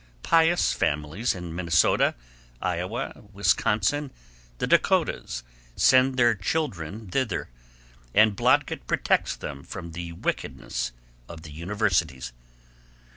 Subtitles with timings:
[0.23, 2.15] Pious families in Minnesota,
[2.59, 4.09] Iowa, Wisconsin,
[4.57, 5.43] the Dakotas
[5.75, 7.49] send their children thither,
[8.11, 10.91] and Blodgett protects them from the wickedness
[11.29, 12.33] of the universities.